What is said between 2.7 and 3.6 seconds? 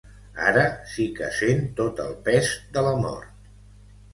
de la mort.